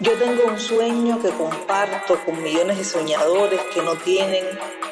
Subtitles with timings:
[0.00, 4.44] Yo tengo un sueño que comparto con millones de soñadores que no tienen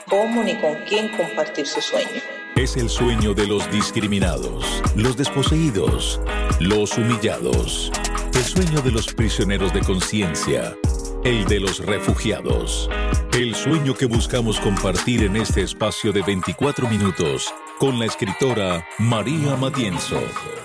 [0.07, 2.21] cómo ni con quién compartir su sueño.
[2.57, 6.21] Es el sueño de los discriminados, los desposeídos,
[6.61, 7.91] los humillados.
[8.35, 10.77] El sueño de los prisioneros de conciencia,
[11.25, 12.91] el de los refugiados.
[13.33, 19.57] El sueño que buscamos compartir en este espacio de 24 minutos con la escritora María
[19.57, 20.21] Matienzo.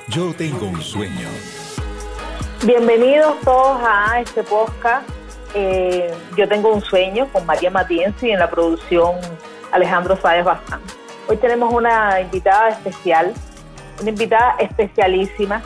[0.09, 1.29] Yo tengo un sueño.
[2.65, 5.05] Bienvenidos todos a este podcast.
[5.53, 9.17] Eh, yo tengo un sueño con María Matienzo y en la producción
[9.73, 10.79] Alejandro Sáez Bazán.
[11.27, 13.33] Hoy tenemos una invitada especial,
[13.99, 15.61] una invitada especialísima,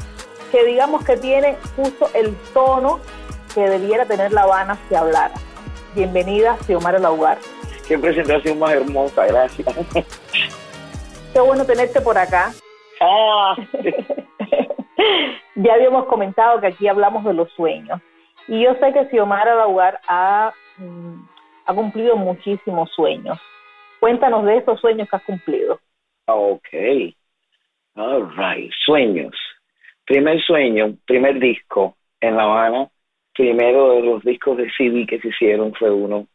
[0.51, 2.99] que digamos que tiene justo el tono
[3.53, 5.35] que debiera tener La Habana si hablara.
[5.93, 7.37] Bienvenida, Xiomara Laugar.
[7.87, 9.67] Qué presentación más hermosa, gracias.
[11.31, 12.51] Qué bueno tenerte por acá.
[12.99, 13.55] Ah.
[15.55, 18.01] ya habíamos comentado que aquí hablamos de los sueños.
[18.47, 21.27] Y yo sé que Xiomara Laugar ha, mm,
[21.65, 23.37] ha cumplido muchísimos sueños.
[23.99, 25.79] Cuéntanos de esos sueños que has cumplido.
[26.27, 26.67] Ok.
[27.95, 28.71] All right.
[28.85, 29.35] Sueños.
[30.05, 32.89] Primer sueño, primer disco en La Habana.
[33.33, 36.27] Primero de los discos de CD que se hicieron fue uno.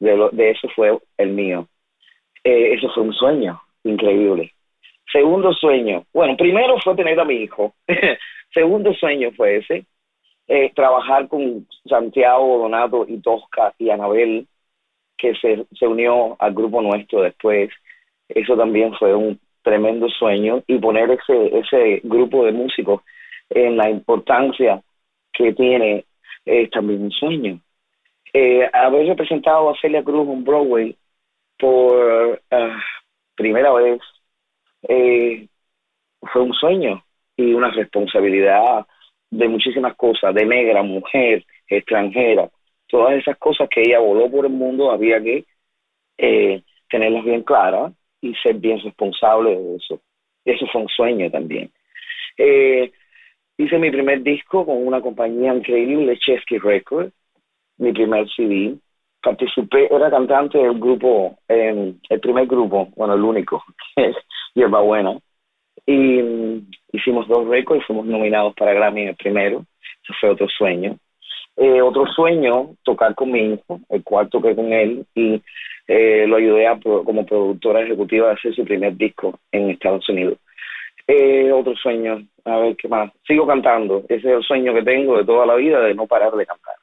[0.00, 1.66] De, lo, de eso fue el mío.
[2.44, 4.54] Eh, eso fue un sueño increíble.
[5.10, 7.74] Segundo sueño, bueno, primero fue tener a mi hijo.
[8.52, 9.86] Segundo sueño fue ese,
[10.46, 14.46] eh, trabajar con Santiago, Donato y Tosca y Anabel,
[15.16, 17.70] que se, se unió al grupo nuestro después.
[18.28, 23.02] Eso también fue un tremendo sueño y poner ese, ese grupo de músicos
[23.50, 24.82] en la importancia
[25.32, 26.04] que tiene
[26.44, 27.60] es también un sueño.
[28.32, 30.96] Eh, haber representado a Celia Cruz en Broadway
[31.58, 32.66] por uh,
[33.34, 34.00] primera vez
[34.82, 35.48] eh,
[36.20, 37.02] fue un sueño
[37.36, 38.86] y una responsabilidad
[39.30, 42.48] de muchísimas cosas, de negra, mujer, extranjera,
[42.88, 45.44] todas esas cosas que ella voló por el mundo, había que
[46.16, 50.00] eh, tenerlas bien claras y ser bien responsable de eso.
[50.44, 51.70] Eso fue un sueño también.
[52.36, 52.90] Eh,
[53.56, 57.12] hice mi primer disco con una compañía increíble, Chesky Records,
[57.76, 58.76] mi primer CD.
[59.20, 63.62] Participé, era cantante del grupo, eh, el primer grupo, bueno, el único,
[64.58, 65.16] Hierba Buena.
[65.86, 69.64] Y um, hicimos dos récords fuimos nominados para Grammy el primero.
[70.02, 70.96] Eso fue otro sueño.
[71.56, 75.42] Eh, otro sueño, tocar con mi hijo, el cual toqué con él y
[75.86, 80.38] eh, lo ayudé a, como productora ejecutiva a hacer su primer disco en Estados Unidos.
[81.06, 83.10] Eh, otro sueño, a ver qué más.
[83.26, 86.32] Sigo cantando, ese es el sueño que tengo de toda la vida de no parar
[86.32, 86.74] de cantar.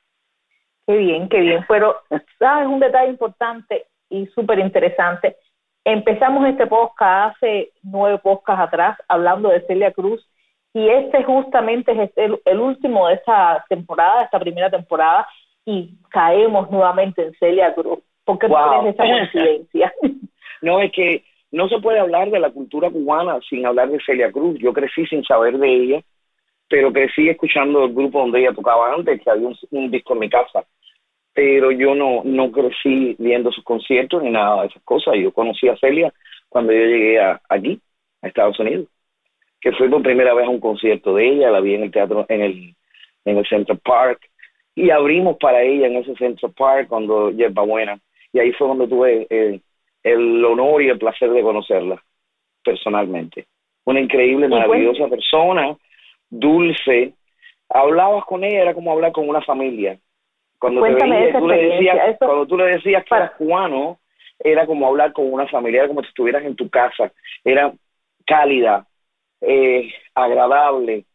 [0.88, 1.66] Qué bien, qué bien.
[1.68, 1.96] Pero,
[2.40, 2.68] ¿sabes?
[2.68, 5.38] Un detalle importante y súper interesante.
[5.86, 10.28] Empezamos este podcast hace nueve podcasts atrás hablando de Celia Cruz
[10.74, 15.28] y este justamente es el, el último de esta temporada, de esta primera temporada
[15.64, 18.00] y caemos nuevamente en Celia Cruz.
[18.24, 18.82] ¿Por qué Wow.
[18.84, 19.94] no esa coincidencia?
[20.62, 24.32] No, es que no se puede hablar de la cultura cubana sin hablar de Celia
[24.32, 24.58] Cruz.
[24.58, 26.02] Yo crecí sin saber de ella,
[26.68, 30.20] pero crecí escuchando el grupo donde ella tocaba antes, que había un, un disco en
[30.20, 30.64] mi casa.
[31.36, 35.16] Pero yo no, no crecí viendo sus conciertos ni nada de esas cosas.
[35.22, 36.12] Yo conocí a Celia
[36.50, 37.80] cuando yo llegué a, aquí,
[38.22, 38.88] a Estados Unidos,
[39.62, 42.26] que fui por primera vez a un concierto de ella, la vi en el teatro,
[42.30, 42.76] en el,
[43.26, 44.22] en el Central Park,
[44.74, 48.00] y abrimos para ella en ese Central Park cuando Yerba Buena,
[48.32, 49.60] y ahí fue donde tuve eh,
[50.04, 52.02] el honor y el placer de conocerla
[52.64, 53.46] personalmente.
[53.86, 55.76] Una increíble, maravillosa persona,
[56.30, 57.14] dulce.
[57.70, 60.00] Hablabas con ella, era como hablar con una familia.
[60.60, 64.00] Cuando te veía, tú le decías, eso- cuando tú le decías que eras cubano,
[64.40, 67.12] era como hablar con una familia, era como si estuvieras en tu casa.
[67.44, 67.74] Era
[68.26, 68.86] cálida,
[69.42, 71.06] eh, agradable,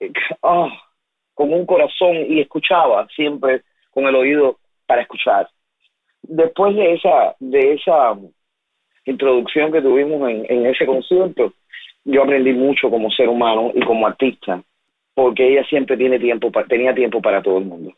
[0.00, 0.70] eh, oh,
[1.34, 5.48] con un corazón y escuchaba siempre con el oído para escuchar.
[6.22, 8.16] Después de esa, de esa
[9.04, 11.52] introducción que tuvimos en, en ese concierto,
[12.04, 14.62] yo aprendí mucho como ser humano y como artista,
[15.14, 17.92] porque ella siempre tiene tiempo, tenía tiempo para todo el mundo.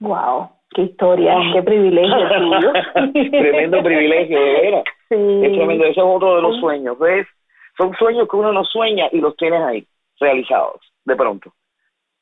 [0.00, 2.72] Wow, qué historia, qué privilegio tuyo.
[3.12, 4.84] Tremendo privilegio, de veras.
[5.08, 5.40] Sí.
[5.44, 6.60] Es tremendo, ese es otro de los Sí.
[6.60, 7.26] sueños, ¿ves?
[7.76, 9.86] Son sueños que uno no sueña y los tienes ahí,
[10.20, 11.52] realizados, de pronto.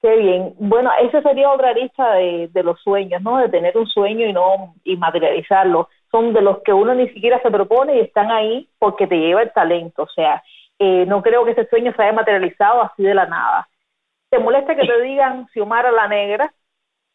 [0.03, 0.55] Qué bien.
[0.59, 3.39] Bueno, esa sería otra lista de, de los sueños, ¿no?
[3.39, 5.89] De tener un sueño y no y materializarlo.
[6.11, 9.43] Son de los que uno ni siquiera se propone y están ahí porque te lleva
[9.43, 10.03] el talento.
[10.03, 10.43] O sea,
[10.79, 13.67] eh, no creo que ese sueño se haya materializado así de la nada.
[14.31, 16.53] ¿Te molesta que te digan Xiomara la Negra?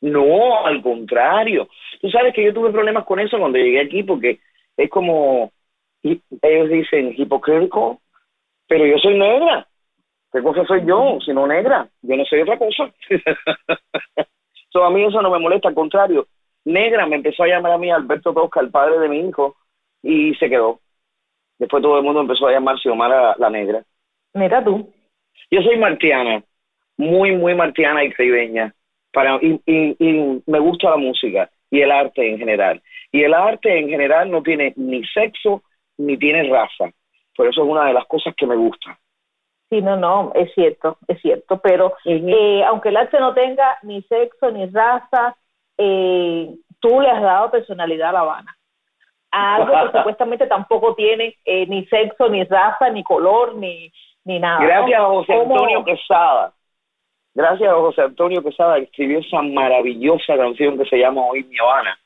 [0.01, 1.68] No, al contrario.
[2.01, 4.39] Tú sabes que yo tuve problemas con eso cuando llegué aquí porque
[4.77, 5.51] es como,
[6.03, 8.01] ellos dicen hipocrítico,
[8.68, 9.68] pero yo soy negra.
[10.31, 11.19] ¿Qué cosa soy yo?
[11.24, 12.92] Si no negra, yo no soy otra cosa.
[14.71, 16.27] So, a mí eso no me molesta, al contrario.
[16.63, 19.57] Negra me empezó a llamar a mí Alberto Tosca, el padre de mi hijo,
[20.01, 20.80] y se quedó.
[21.59, 23.83] Después todo el mundo empezó a llamarse Omar la Negra.
[24.33, 24.89] Mira tú.
[25.50, 26.42] Yo soy martiana,
[26.95, 28.74] muy, muy martiana y caribeña.
[29.11, 32.81] Para, y, y, me gusta la música y el arte en general.
[33.11, 35.63] Y el arte en general no tiene ni sexo
[35.97, 36.91] ni tiene raza.
[37.35, 38.97] Por eso es una de las cosas que me gusta.
[39.69, 41.59] Sí, no, no, es cierto, es cierto.
[41.61, 45.35] Pero eh, aunque el arte no tenga ni sexo ni raza,
[45.77, 48.57] eh, tú le has dado personalidad a La Habana.
[49.31, 53.91] algo que supuestamente tampoco tiene eh, ni sexo, ni raza, ni color, ni,
[54.25, 54.59] ni nada.
[54.61, 56.53] Gracias a José Antonio Quesada.
[57.33, 61.57] Gracias a José Antonio Quesada que escribió esa maravillosa canción que se llama Hoy mi
[61.60, 61.98] Habana.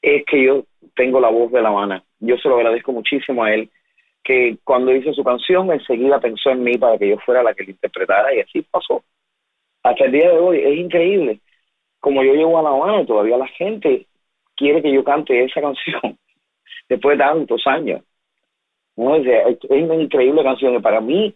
[0.00, 0.64] Es que yo
[0.96, 2.02] tengo la voz de La Habana.
[2.20, 3.70] Yo se lo agradezco muchísimo a él
[4.24, 7.64] que cuando hizo su canción enseguida pensó en mí para que yo fuera la que
[7.64, 9.02] la interpretara y así pasó.
[9.82, 11.40] Hasta el día de hoy es increíble.
[12.00, 14.06] Como yo llego a La Habana, todavía la gente
[14.56, 16.18] quiere que yo cante esa canción
[16.88, 18.02] después de tantos años.
[18.96, 19.16] ¿no?
[19.16, 21.34] Es, una increíble canción y para mí,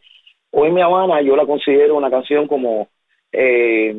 [0.51, 2.89] hoy mi Habana yo la considero una canción como,
[3.35, 3.95] eh,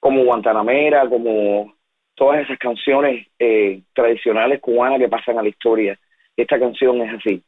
[0.00, 1.74] como Guantanamera, como
[2.14, 5.98] todas esas canciones eh, tradicionales cubanas que pasan a la historia.
[6.36, 7.42] Esta canción es así.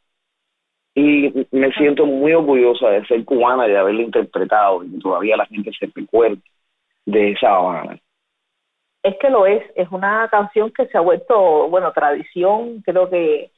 [0.95, 5.47] Y me siento muy orgullosa de ser cubana y de haberla interpretado y todavía la
[5.47, 6.41] gente se recuerda
[7.05, 7.99] de esa Habana.
[9.03, 13.51] Es que lo es, es una canción que se ha vuelto, bueno, tradición, creo que,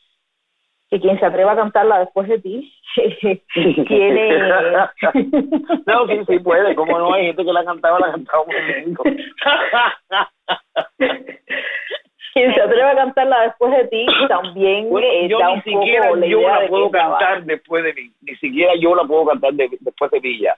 [0.91, 2.73] que quien se atreva a cantarla después de ti
[3.89, 4.39] tiene...
[5.87, 8.97] no, sí, sí puede, como no hay gente que la cantaba, la cantaba muy
[12.37, 16.69] quien se atreve a cantarla después de ti también eh, yo ni siquiera yo la
[16.69, 18.13] puedo cantar después de mí.
[18.21, 20.55] Ni siquiera yo la puedo cantar después de mí ya.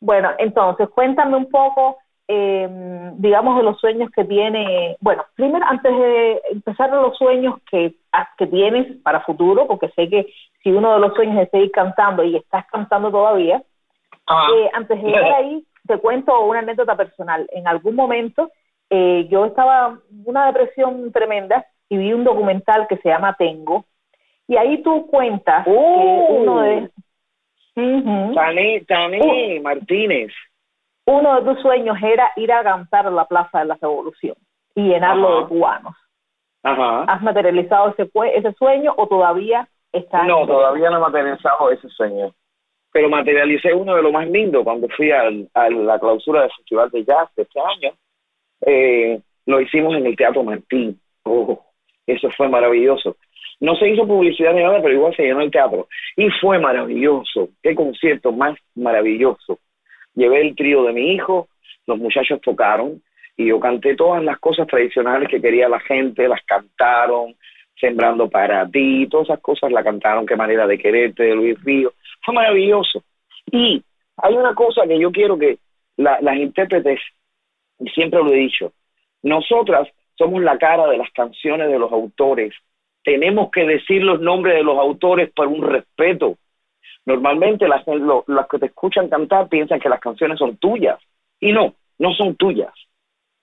[0.00, 1.96] Bueno entonces cuéntame un poco
[2.28, 2.68] eh,
[3.14, 7.94] digamos de los sueños que tiene bueno primero antes de empezar los sueños que
[8.36, 10.26] que tienes para futuro porque sé que
[10.62, 13.62] si uno de los sueños es seguir cantando y estás cantando todavía
[14.30, 17.48] eh, antes de llegar ahí te cuento una anécdota personal.
[17.50, 18.50] En algún momento
[18.90, 23.86] eh, yo estaba en una depresión tremenda y vi un documental que se llama Tengo,
[24.46, 26.90] y ahí tú cuentas que uno de...
[27.76, 28.34] Uh
[29.62, 30.32] Martínez.
[31.10, 34.36] Uno de tus sueños era ir a cantar a la Plaza de la Revolución
[34.74, 35.94] y llenarlo de cubanos.
[36.62, 37.04] Ajá.
[37.04, 42.34] ¿Has materializado ese, ese sueño o todavía está No, todavía no he materializado ese sueño.
[42.92, 47.04] Pero materialicé uno de los más lindos cuando fui a la clausura del Festival de
[47.04, 47.92] Jazz de este año
[48.66, 51.00] eh, lo hicimos en el Teatro Martín.
[51.22, 51.58] Oh,
[52.06, 53.16] eso fue maravilloso.
[53.60, 55.88] No se hizo publicidad ni nada, pero igual se llenó el teatro.
[56.16, 57.48] Y fue maravilloso.
[57.62, 59.58] Qué concierto más maravilloso.
[60.18, 61.48] Llevé el trío de mi hijo,
[61.86, 63.00] los muchachos tocaron
[63.36, 67.34] y yo canté todas las cosas tradicionales que quería la gente, las cantaron,
[67.80, 71.92] Sembrando para ti, todas esas cosas la cantaron, Qué manera de quererte, de Luis Río.
[72.24, 73.04] Fue maravilloso.
[73.52, 73.80] Y
[74.16, 75.58] hay una cosa que yo quiero que
[75.96, 76.98] las intérpretes
[77.78, 78.72] y siempre lo he dicho,
[79.22, 82.52] nosotras somos la cara de las canciones de los autores.
[83.04, 86.36] Tenemos que decir los nombres de los autores por un respeto.
[87.08, 87.86] Normalmente las,
[88.26, 91.00] las que te escuchan cantar piensan que las canciones son tuyas.
[91.40, 92.74] Y no, no son tuyas.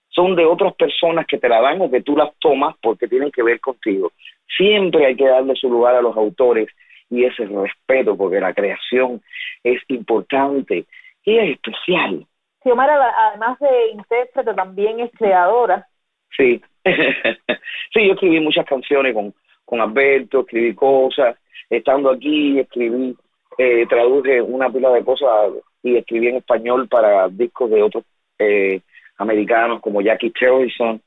[0.08, 3.32] Son de otras personas que te la dan o que tú las tomas porque tienen
[3.32, 4.12] que ver contigo.
[4.56, 6.68] Siempre hay que darle su lugar a los autores
[7.10, 9.20] y ese respeto porque la creación
[9.64, 10.84] es importante
[11.24, 12.24] y es especial.
[12.62, 15.88] Xiomara, además de intérprete, también es creadora.
[16.36, 21.36] Sí, sí, yo escribí muchas canciones con, con Alberto, escribí cosas,
[21.68, 23.16] estando aquí escribí,
[23.58, 28.04] eh, traduje una pila de cosas y escribí en español para discos de otros
[28.38, 28.80] eh,
[29.18, 31.00] americanos como Jackie Harrison.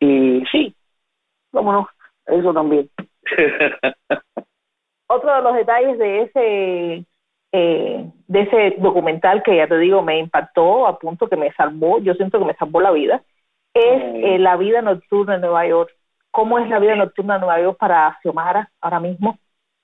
[0.00, 0.74] Y sí,
[1.52, 1.86] vámonos,
[2.26, 2.90] eso también.
[5.06, 7.04] Otro de los detalles de ese
[7.52, 11.98] eh, de ese documental que ya te digo me impactó a punto que me salvó,
[11.98, 13.22] yo siento que me salvó la vida,
[13.74, 15.90] es eh, la vida nocturna en Nueva York.
[16.30, 19.38] ¿Cómo es la vida nocturna en Nueva York para Xiomara ahora mismo?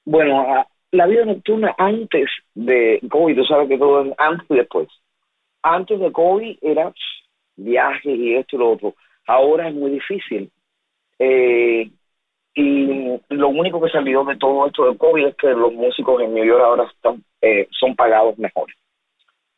[0.06, 4.88] Bueno, la vida nocturna antes de COVID, tú sabes que todo es antes y después.
[5.62, 6.92] Antes de COVID era
[7.56, 8.94] viajes y esto y lo otro.
[9.26, 10.50] Ahora es muy difícil.
[11.18, 11.90] Eh,
[12.54, 16.34] y lo único que salió de todo esto del COVID es que los músicos en
[16.34, 18.68] New York ahora están, eh, son pagados mejor.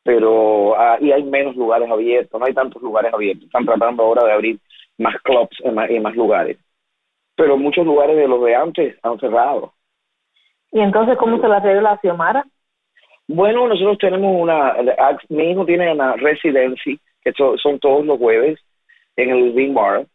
[0.03, 3.45] Pero ahí hay menos lugares abiertos, no hay tantos lugares abiertos.
[3.45, 4.59] Están tratando ahora de abrir
[4.99, 6.59] más clubs en más, lugares.
[7.37, 9.73] Pero muchos lugares de los de antes han cerrado.
[10.73, 12.45] ¿Y entonces cómo se la arregla la Xiomara?
[13.27, 14.75] Bueno, nosotros tenemos una,
[15.29, 18.59] mi hijo tiene una residencia, que son todos los jueves,
[19.17, 20.07] en el Living Bar,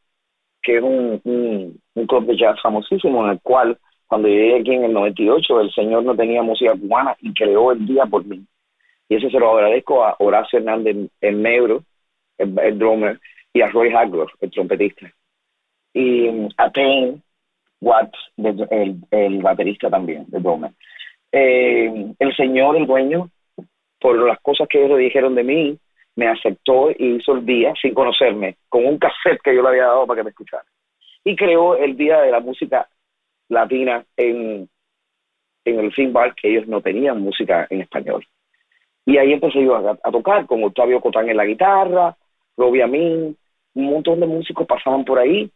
[0.62, 4.94] que es un, club de jazz famosísimo, en el cual cuando llegué aquí en el
[4.94, 8.46] 98, el señor no tenía música cubana y creó el día por mí.
[9.08, 11.84] Y eso se lo agradezco a Horacio Hernández en Negro,
[12.38, 13.20] el, drummer,
[13.54, 15.12] y a Roy Hagler, el trompetista.
[15.94, 17.22] Y mm, a Payne
[17.82, 20.72] Watts, el, el baterista también, el drummer.
[21.32, 23.30] Eh, el señor, el dueño,
[24.00, 25.78] por las cosas que ellos dijeron de mí,
[26.16, 29.88] me aceptó y hizo el día sin conocerme, con un cassette que yo le había
[29.88, 30.64] dado para que me escuchara.
[31.24, 32.88] Y creó el Día de la Música
[33.50, 34.70] Latina en,
[35.66, 38.26] en el Film Bar, que ellos no tenían música en español.
[39.06, 42.16] Y ahí empecé yo a, tocar con Octavio Cotán en la guitarra,
[42.58, 43.38] Robbie Amin,
[43.76, 45.52] un montón de músicos pasaban por ahí.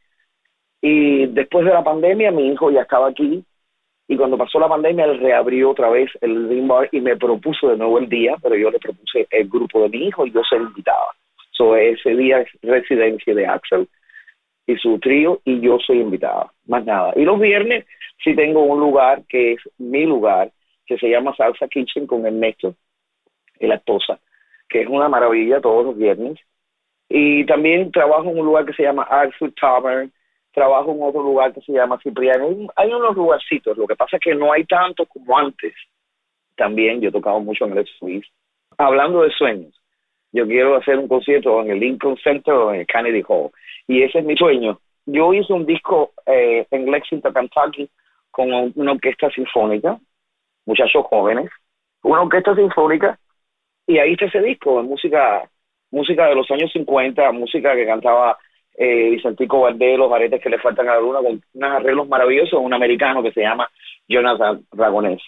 [0.81, 3.43] Y después de la pandemia, mi hijo ya estaba aquí
[4.11, 7.77] y cuando pasó la pandemia, él reabrió otra vez el Dream y me propuso de
[7.77, 10.55] nuevo el día, pero yo le propuse el grupo de mi hijo y yo se
[10.55, 11.13] invitaba.
[11.51, 13.87] So, ese día es residencia de Axel
[14.65, 17.13] y su trío y yo soy invitada, más nada.
[17.17, 17.85] Y los viernes
[18.23, 20.51] sí tengo un lugar que es mi lugar,
[20.87, 22.73] que se llama Salsa Kitchen con Ernesto
[23.59, 24.19] y la esposa,
[24.67, 26.39] que es una maravilla todos los viernes.
[27.09, 30.11] Y también trabajo en un lugar que se llama Axel Tavern,
[30.59, 32.49] trabajo en otro lugar que se llama Cipriano.
[32.75, 35.73] Hay unos lugarcitos, lo que pasa es que no hay tanto como antes.
[36.57, 38.25] También yo he tocado mucho en el Swiss.
[38.77, 39.73] Hablando de sueños,
[40.33, 43.51] yo quiero hacer un concierto en el Lincoln Center o en el Kennedy Hall.
[43.87, 44.79] Y ese es mi sueño.
[45.05, 47.89] Yo hice un disco eh, en Lexington, Kentucky,
[48.29, 49.97] con una orquesta sinfónica,
[50.65, 51.49] muchachos jóvenes,
[52.03, 53.17] una orquesta sinfónica,
[53.87, 55.49] y ahí está ese disco, música,
[55.89, 58.37] música de los años 50, música que cantaba
[58.75, 62.59] eh, Vicentico Valdés, los aretes que le faltan a la luna, con unos arreglos maravillosos,
[62.59, 63.69] un americano que se llama
[64.07, 65.21] Jonathan Ragonés.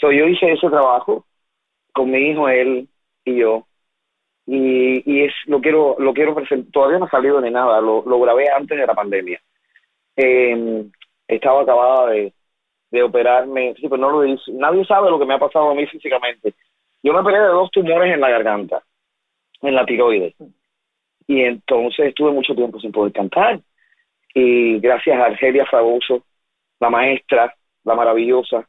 [0.00, 1.26] So, yo hice ese trabajo
[1.92, 2.88] con mi hijo, él
[3.24, 3.66] y yo,
[4.46, 8.02] y, y es lo quiero lo quiero presentar, todavía no ha salido ni nada, lo,
[8.02, 9.40] grabé antes de la pandemia.
[10.16, 10.84] Eh,
[11.28, 12.32] estaba acabada de,
[12.90, 15.86] de operarme, sí, pero no lo nadie sabe lo que me ha pasado a mí
[15.86, 16.54] físicamente.
[17.02, 18.82] Yo me operé de dos tumores en la garganta,
[19.62, 20.34] en la tiroides.
[21.30, 23.60] Y entonces estuve mucho tiempo sin poder cantar.
[24.34, 26.24] Y gracias a Argelia Fragoso,
[26.80, 28.66] la maestra, la maravillosa,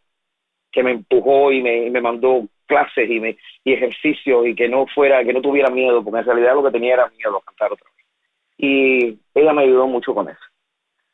[0.72, 4.86] que me empujó y me, me mandó clases y, me, y ejercicios y que no
[4.94, 7.74] fuera, que no tuviera miedo, porque en realidad lo que tenía era miedo a cantar
[7.74, 8.06] otra vez.
[8.60, 10.46] Y ella me ayudó mucho con eso.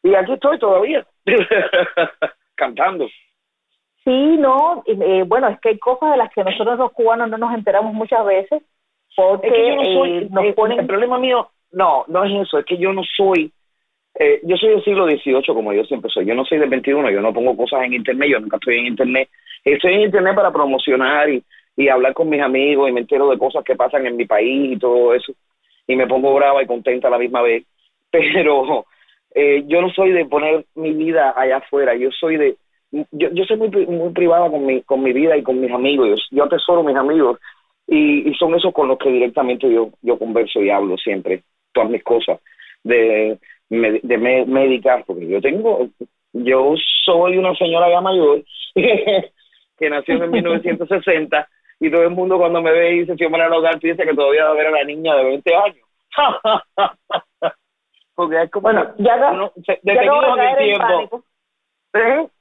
[0.03, 1.07] Y aquí estoy todavía,
[2.55, 3.07] cantando.
[4.03, 7.37] Sí, no, eh, bueno, es que hay cosas de las que nosotros los cubanos no
[7.37, 8.61] nos enteramos muchas veces
[9.17, 10.79] porque yo no soy, eh, nos eh, ponen...
[10.79, 13.51] El problema mío, no, no es eso, es que yo no soy,
[14.13, 16.91] eh, yo soy del siglo XVIII como yo siempre soy, yo no soy del XXI,
[16.91, 19.27] yo no pongo cosas en Internet, yo nunca estoy en Internet,
[19.63, 21.43] estoy en Internet para promocionar y,
[21.75, 24.73] y hablar con mis amigos y me entero de cosas que pasan en mi país
[24.73, 25.33] y todo eso,
[25.87, 27.65] y me pongo brava y contenta a la misma vez,
[28.11, 28.85] pero
[29.33, 32.55] eh, yo no soy de poner mi vida allá afuera, yo soy de,
[32.91, 36.27] yo, yo soy muy, muy privada con mi, con mi vida y con mis amigos,
[36.29, 37.39] yo atesoro mis amigos,
[37.87, 42.03] y, son esos con los que directamente yo, yo converso y hablo siempre, todas mis
[42.03, 42.39] cosas
[42.83, 43.39] de,
[43.69, 45.87] de médicas, porque yo tengo,
[46.33, 46.75] yo
[47.05, 48.43] soy una señora ya mayor
[48.75, 51.47] que nació en 1960
[51.79, 54.51] y todo el mundo cuando me ve y dice Xiomara Logar piensa que todavía va
[54.51, 55.87] a ver a la niña de 20 años.
[58.15, 59.51] porque es como bueno, ya, no,
[59.83, 59.93] ya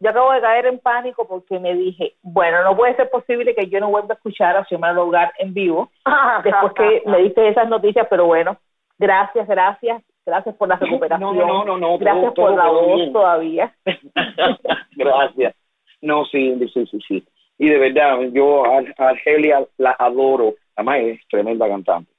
[0.01, 3.69] Yo acabo de caer en pánico porque me dije, bueno, no puede ser posible que
[3.69, 5.91] yo no vuelva a escuchar a Xiomara Hogar en vivo
[6.45, 8.59] después que me diste esas noticias, pero bueno,
[8.99, 11.37] gracias, gracias, gracias por la recuperación.
[11.37, 13.75] No, no, no, gracias por la voz todavía.
[14.97, 15.55] gracias.
[16.03, 17.27] No, sí, sí, sí, sí.
[17.59, 20.55] Y de verdad, yo a Argelia la adoro.
[20.77, 22.11] Además es tremenda cantante.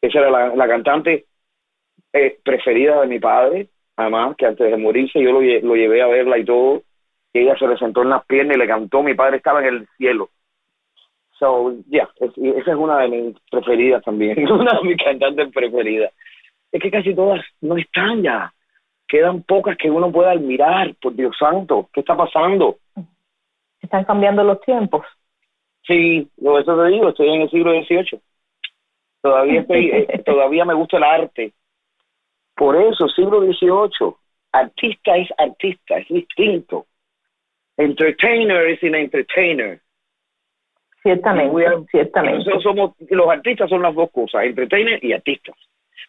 [0.00, 1.26] Esa era la, la cantante
[2.12, 6.06] eh, preferida de mi padre además que antes de morirse yo lo, lo llevé a
[6.06, 6.82] verla y todo,
[7.32, 9.74] y ella se le sentó en las piernas y le cantó, mi padre estaba en
[9.74, 10.30] el cielo.
[11.38, 16.12] So, ya, esa es una de mis preferidas también, una de mis cantantes preferidas.
[16.70, 18.52] Es que casi todas no están ya,
[19.08, 22.76] quedan pocas que uno pueda admirar, por Dios santo, ¿qué está pasando?
[23.82, 25.04] Están cambiando los tiempos.
[25.84, 28.20] Sí, yo eso te digo, estoy en el siglo XVIII.
[29.22, 31.52] Todavía estoy, eh, todavía me gusta el arte,
[32.58, 34.14] por eso, siglo XVIII,
[34.50, 36.86] artista es artista, es distinto.
[37.76, 39.80] Entertainer es un entertainer.
[41.00, 42.38] Ciertamente, ciertamente.
[42.38, 45.54] Nosotros somos, los artistas son las dos cosas, entertainer y artistas.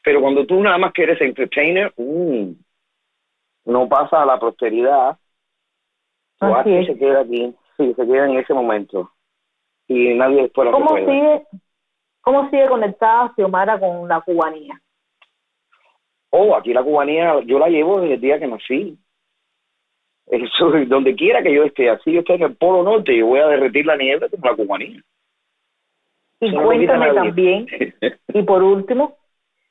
[0.03, 2.51] Pero cuando tú nada más que eres entertainer, mm,
[3.65, 5.19] no pasa a la prosperidad.
[6.39, 9.11] Tu arte se queda aquí, sí, se queda en ese momento.
[9.87, 11.43] y nadie después lo ¿Cómo sigue,
[12.21, 14.79] ¿Cómo sigue conectada Xiomara con la cubanía?
[16.31, 18.97] Oh, aquí la cubanía yo la llevo desde el día que nací.
[20.27, 23.39] Eso, donde quiera que yo esté, así yo estoy en el Polo Norte, yo voy
[23.39, 25.01] a derretir la nieve con la cubanía.
[26.39, 27.65] Y no cuéntame también,
[28.33, 29.17] y por último,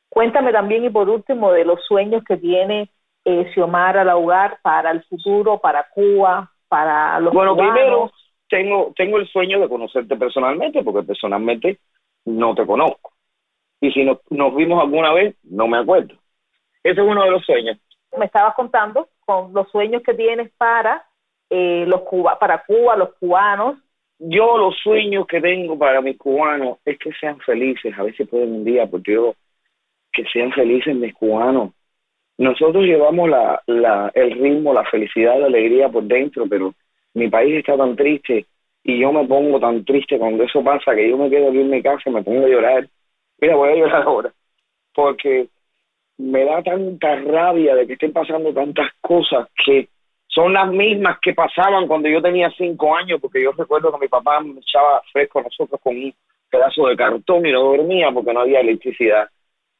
[0.08, 2.90] cuéntame también y por último de los sueños que tiene
[3.24, 7.74] eh, Xiomara Laugar para el futuro, para Cuba, para los Bueno, cubanos.
[7.74, 8.10] primero
[8.48, 11.78] tengo tengo el sueño de conocerte personalmente, porque personalmente
[12.24, 13.12] no te conozco.
[13.80, 16.17] Y si nos, nos vimos alguna vez, no me acuerdo.
[16.88, 17.76] Ese es uno de los sueños.
[18.16, 21.04] me estabas contando con los sueños que tienes para
[21.50, 23.76] eh, los Cuba, para Cuba, los cubanos.
[24.18, 28.52] Yo los sueños que tengo para mis cubanos es que sean felices, a si pueden
[28.52, 29.35] un día, porque yo,
[30.11, 31.73] que sean felices mis cubanos.
[32.38, 36.73] Nosotros llevamos la, la, el ritmo, la felicidad, la alegría por dentro, pero
[37.12, 38.47] mi país está tan triste
[38.83, 41.71] y yo me pongo tan triste cuando eso pasa que yo me quedo aquí en
[41.71, 42.88] mi casa y me pongo a llorar.
[43.40, 44.33] Mira, voy a llorar ahora,
[44.95, 45.49] porque
[46.18, 49.88] me da tanta rabia de que estén pasando tantas cosas que
[50.26, 54.08] son las mismas que pasaban cuando yo tenía cinco años, porque yo recuerdo que mi
[54.08, 56.12] papá me echaba fresco a nosotros con un
[56.50, 59.28] pedazo de cartón y no dormía porque no había electricidad.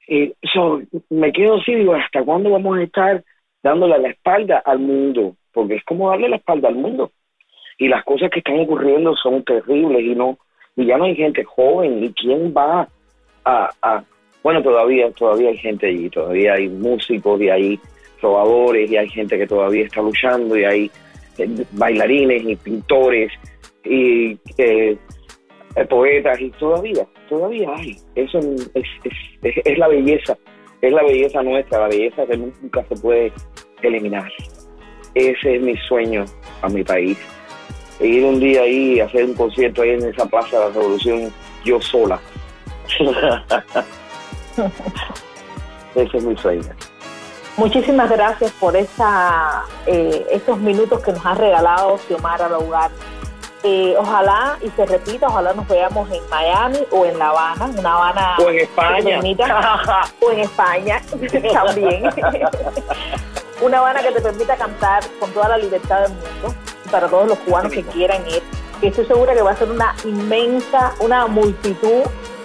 [0.07, 0.81] Y eso,
[1.11, 3.23] me quedo así, digo, ¿hasta cuándo vamos a estar
[3.63, 5.37] dándole la espalda al mundo?
[5.53, 7.13] Porque es como darle la espalda al mundo.
[7.77, 10.39] Y las cosas que están ocurriendo son terribles y no
[10.77, 12.05] y ya no hay gente joven.
[12.05, 12.89] ¿Y quién va
[13.45, 14.05] a, a
[14.43, 17.81] bueno, todavía, todavía hay gente allí, todavía hay músicos y hay
[18.21, 20.91] robadores y hay gente que todavía está luchando y hay
[21.39, 23.33] eh, bailarines y pintores
[23.85, 24.97] y eh,
[25.89, 27.97] poetas y todavía, todavía hay.
[28.15, 28.39] Eso
[28.75, 28.85] es,
[29.43, 30.37] es, la belleza,
[30.81, 33.33] es la belleza nuestra, la belleza que nunca se puede
[33.83, 34.31] eliminar.
[35.15, 36.25] Ese es mi sueño
[36.63, 37.19] a mi país.
[38.01, 41.33] Ir un día ahí y hacer un concierto ahí en esa Plaza de la Revolución
[41.65, 42.21] yo sola.
[45.95, 46.69] Ese es mi sueño.
[47.57, 52.91] Muchísimas gracias por esa, eh, estos minutos que nos has regalado Xiomara Laugar.
[53.65, 57.95] Eh, ojalá y se repita, ojalá nos veamos en Miami o en La Habana, una
[57.95, 59.03] Habana O en que te España.
[59.05, 61.03] permita- o en España
[61.53, 62.05] también.
[63.61, 66.55] una Habana que te permita cantar con toda la libertad del mundo
[66.93, 68.43] para todos los cubanos que quieran ir.
[68.81, 72.03] Y estoy segura que va a ser una inmensa, una multitud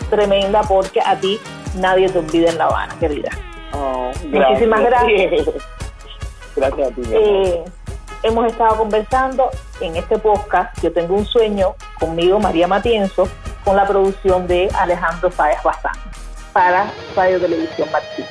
[0.10, 1.40] tremenda porque a ti
[1.76, 3.30] nadie te olvida en La Habana, querida.
[3.74, 5.46] Oh, Muchísimas gracias.
[6.56, 7.02] Gracias a ti.
[7.12, 7.64] Eh,
[8.24, 9.50] hemos estado conversando
[9.82, 13.28] en este podcast Yo tengo un sueño conmigo, María Matienzo,
[13.66, 15.96] con la producción de Alejandro Sáez Bazán
[16.54, 18.24] para Radio Televisión Martí.